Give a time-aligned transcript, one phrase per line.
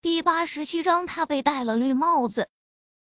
[0.00, 2.48] 第八十七章，他被戴了绿帽子。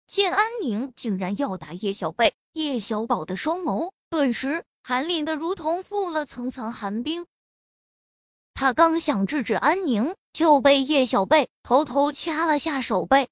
[0.07, 7.26] 见安宁竟然要打叶小贝，叶小宝的双眸顿时寒凛的如同覆了层层寒冰。
[8.54, 13.27] 他刚想制止安宁，就被叶小贝偷偷掐了下手背。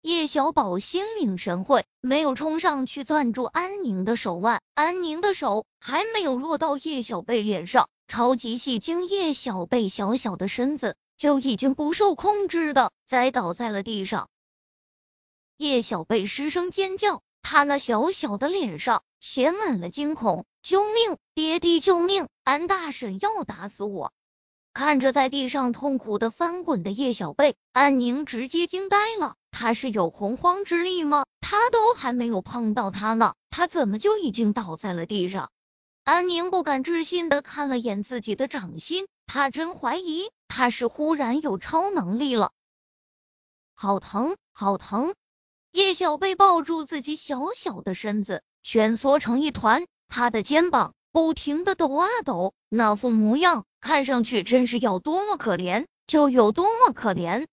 [0.00, 4.60] 叶小宝心领神会，没有冲上去攥住安宁的手腕。
[4.74, 14.28] 安宁的手还没有落到叶小贝脸上，超级戏精叶小贝小小的身子就已经不受控制的栽倒在了地上。
[15.56, 21.16] 叶小贝失声尖叫，他那小小的脸上写满了惊恐：“救命！
[21.32, 22.26] 爹地救命！
[22.42, 24.12] 安大婶要打死我！”
[24.74, 29.36] 看着在地上痛苦的翻滚的叶小贝，安宁直接惊呆了。
[29.52, 31.24] 他是有洪荒之力吗？
[31.40, 35.52] 他都还没有碰到他呢，他怎么就已经倒在了地上？
[36.02, 42.52] 安宁不敢置信的看了眼自己的掌心，他真怀疑他是忽然有超能力了。
[43.72, 45.14] 好疼，好疼！
[45.70, 57.46] 叶小贝抱住自己小小的身子，蜷缩成一团，他的肩膀不停的抖啊抖，那副模样看上去真是要多么可怜就有多么可怜。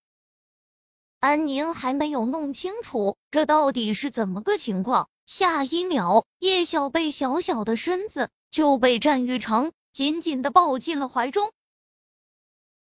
[1.22, 11.50] 安宁还没有弄清楚这到底是怎么个情况，下一秒，叶小贝小小的身子就被战玉成紧紧的抱进了怀中。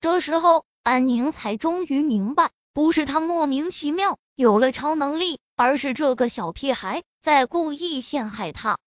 [0.02, 8.77] 这时候，安宁才终于明白，不是他莫名其妙有了超能力，而是这个小屁孩在故意陷害他。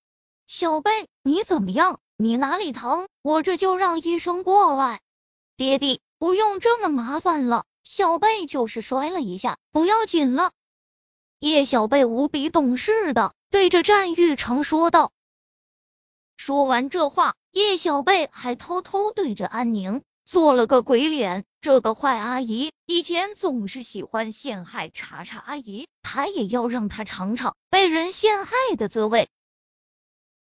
[0.46, 2.00] 小贝，你怎么样？
[2.16, 3.08] 你哪里疼？
[3.20, 5.00] 我这就让医生过来。
[5.56, 7.64] 爹地，不用这么麻烦了。
[7.84, 10.52] 小贝就是摔了一下，不要紧了。
[11.40, 15.12] 叶小贝无比懂事的对着战玉成说道。
[16.36, 21.44] 说完这话，叶小贝还偷偷对着安宁做了个鬼脸。
[21.60, 29.28] 这个坏阿姨以前总是喜欢陷害查查阿姨，她也要让她尝尝被人陷害的滋味。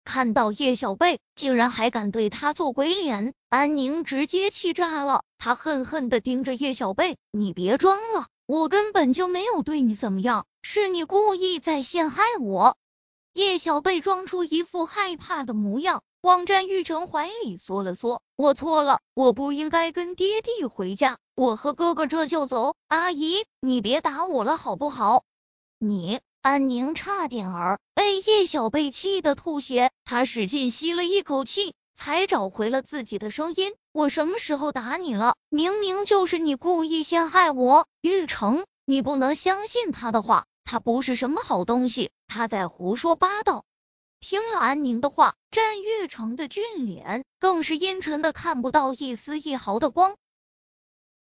[0.02, 5.23] 看到叶小贝竟然还敢对他做鬼脸，安宁直接气炸了。
[5.36, 12.78] 他恨恨的盯着叶小贝：“你别装了，我根本就没有对你怎么样，是你故意在陷害我。”
[13.34, 22.74] 叶小贝装出一副害怕的模样，往战玉成怀里缩了缩：“我错了，我不应该跟爹地回家，我和哥哥这就走。
[22.89, 25.24] 阿姨，你别打我了，好不好？
[25.78, 33.73] 你。”安宁差点儿被叶小贝气得吐血，他使劲吸了一口气，才找回了自己的声音。
[33.92, 35.36] 我什么时候打你了？
[35.48, 43.64] 明明就是你故意陷害我，玉成，你不能相信他的话，他不是什么好东西，他在胡说八道。
[44.20, 50.17] 听了安宁的话，战玉成的俊脸更是阴沉的看不到一丝一毫的光。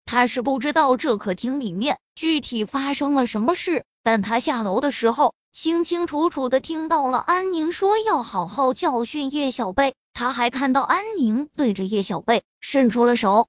[0.04, 3.84] 他是不知道这客厅里面具体发生了什么事。
[4.02, 13.48] 但他下楼的时候，清清楚楚的听到了安宁说要好好教训叶小贝，他还看到安宁对着叶小贝伸出了手。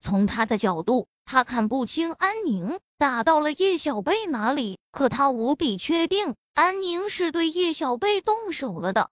[0.00, 9.10] 从他的角度，他看不清安宁打到了叶小贝哪里，可他无比确定安宁是对叶小贝动手了的。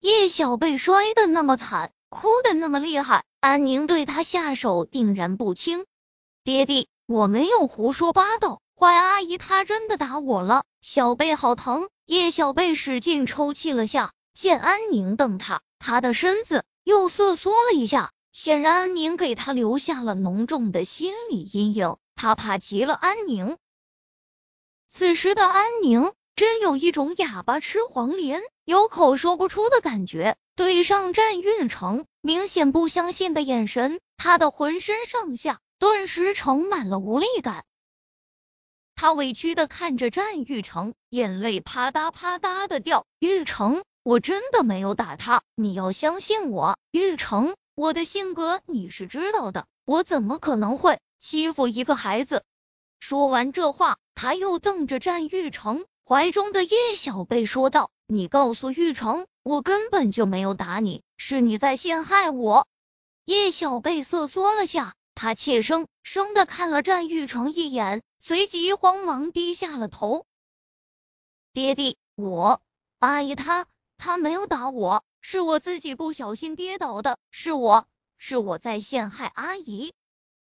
[0.00, 5.86] 叶小贝摔的那么惨，哭的那么厉害，安宁对他下手定然不轻。
[6.44, 8.60] 爹地，我没有胡说八道。
[8.76, 11.88] 坏阿姨，她真的打我了，小贝好疼。
[12.06, 23.58] 叶小贝使劲抽泣了下，见安宁瞪他，他的身子又瑟缩了一下，显然安宁给他留下了浓重的心理阴影，他怕极了安宁。
[24.88, 30.36] 此时的安宁真有一种哑巴吃黄连，有口说不出的感觉。
[30.54, 37.64] 对上战玉成明显不相信的眼神，他的浑身上下顿时盛满了无力感。
[38.94, 43.06] 他委屈的看着战玉成，眼泪啪嗒啪嗒的掉。
[43.20, 46.76] 玉成，我真的没有打他，你要相信我。
[46.90, 52.44] 玉成，我的性格你是知道的，我怎么可能会欺负一个孩子？
[53.00, 62.66] 说完这话，他又瞪着战玉成怀中的叶小贝说道：“你告诉玉成，我根本就没有打你，是你在陷害我。”
[63.26, 68.02] 叶小贝瑟缩了下，他怯生生的看了战玉成一眼。
[68.18, 70.24] 随即慌忙低下了头。
[71.52, 72.62] 爹地，我
[72.98, 73.66] 阿姨她
[73.98, 79.92] 她没有打我，是我自己不小心跌倒的，是我是我在陷害阿姨。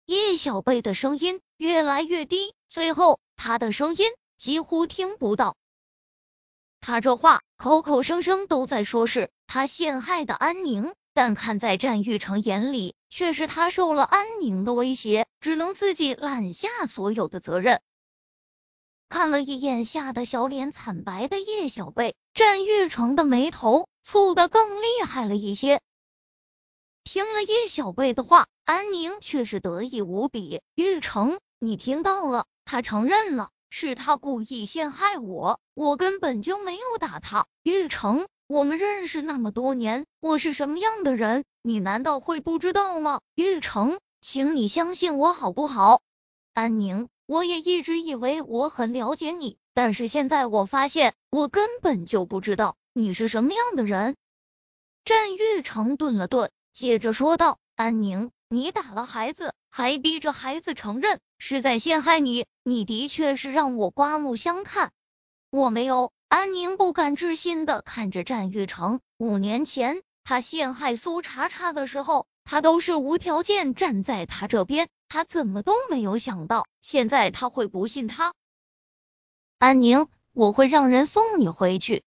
[0.06, 4.06] 叶小贝的声音越来越低，最后他的声音
[4.38, 5.58] 几乎听不到。
[6.80, 17.82] 他这话口口声声都在说是他陷害的安宁，但看在战玉成眼里，却是他受了安宁的威胁，只能自己揽下所有的责任。
[19.08, 25.82] 看了一眼吓得小脸惨白的叶小贝，战玉成的眉头蹙得更厉害了一些。
[27.04, 30.62] 听了叶小贝的话，安宁却是得意无比。
[30.74, 32.46] 玉成，你听到了？
[32.66, 37.46] 他承认了，是他故意陷害我，我根本就没有打他。
[37.62, 43.20] 玉成，我们认识那么多年，我是什么样的人，你难道会不知道吗？
[43.36, 46.00] 玉成，请你相信我好不好？
[46.54, 47.10] 安宁。
[47.26, 54.16] 我也一直以为我很了解你，但是现在我发现我根本就不知道你是什么样的人。
[55.04, 64.94] 战玉成顿了顿，接着说道：“安宁，你打了孩子，还逼着孩子承认是在陷害你，你的确是让我刮目相看。”
[65.52, 66.14] 我没有。
[66.30, 69.02] 安宁不敢置信的看着战玉成。
[69.18, 74.88] 五年前他陷害苏茶茶的时候，他都是无条件站在他这边。
[75.10, 78.34] 他怎么都没有想到，现在他会不信他。
[79.60, 82.02] 安宁，我会让人送你回去。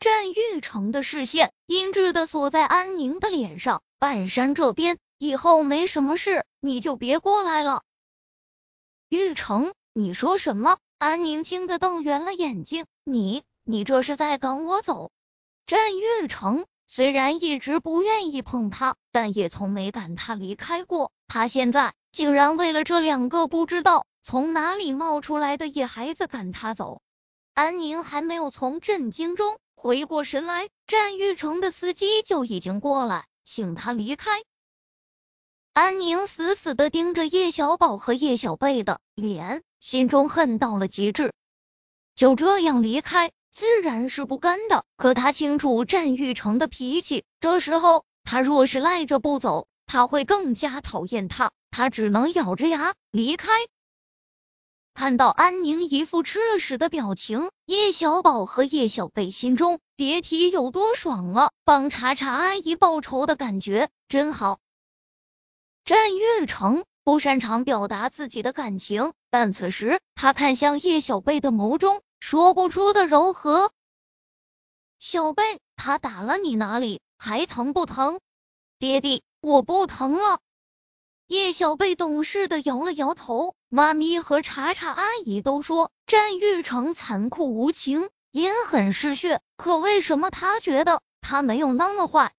[0.00, 3.80] 战玉成的视线阴鸷的锁在安宁的脸上。
[3.98, 7.82] 半山这边以后没什么事，你就别过来了。
[9.08, 10.76] 玉成，你说什么？
[10.98, 12.84] 安宁惊得瞪圆了眼睛。
[13.04, 15.10] 你，你这是在赶我走？
[15.66, 21.10] 战玉成虽然一直不愿意碰他，但也从没赶他离开过。
[21.26, 21.94] 他现在。
[22.12, 27.02] 竟然为了这两个不知道从哪里冒出来的野孩子赶他走！
[27.54, 34.30] 安宁还没有从震惊中回过神来，战玉成的司机就已经过来，请他离开。
[35.74, 41.32] 安宁死死的盯着叶小宝和叶小贝的脸，心中恨到了极致。
[42.14, 44.84] 就这样离开，自然是不甘的。
[44.96, 51.50] 可他清楚战玉成的脾气，这时候他若是赖着不走，他会更加讨厌他。
[51.72, 53.50] 他只能咬着牙离开。
[54.94, 61.50] 看到安宁一副吃了屎的表情，叶小宝和叶小贝心中别提有多爽了。
[61.64, 64.60] 帮查查阿姨报仇的感觉真好。
[65.84, 73.70] 战玉成不擅长表达自己的感情，但此时他看向叶小贝的眸中说不出的柔和。
[74.98, 77.02] 小贝，他打了你哪里？
[77.18, 78.18] 还疼不疼？
[78.78, 80.40] 爹地，我不疼了。
[81.26, 89.42] 叶小贝懂事的摇了摇头，妈咪和查查阿姨都说战玉成残酷无情，阴狠嗜血。
[89.58, 92.32] 可为什么他觉得他没有那么坏？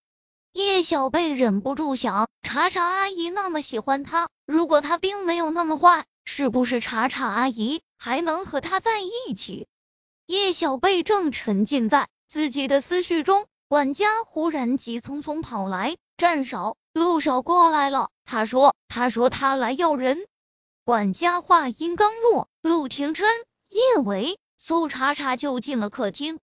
[0.56, 9.68] 叶小贝忍不住想，查查阿姨那么喜欢他，如果他并没有那么坏，是不是查查阿姨还能和他在一起？
[10.26, 16.78] 叶小贝正沉浸在自己的思绪中，管家忽然急匆匆跑来，站少。
[16.94, 20.26] 陆少过来了，他说：“他说他来要人。”
[20.86, 23.28] 管家话音刚落，陆廷琛、
[23.68, 26.40] 叶伟、苏茶茶就进了客厅。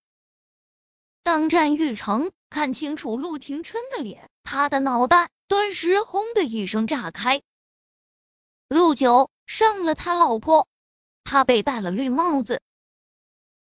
[1.22, 7.40] 当战玉成看清楚陆廷琛的脸，他的脑袋顿时轰的一声炸开。
[8.68, 10.68] 陆九上了他老婆，
[11.24, 12.60] 他被戴了绿帽子，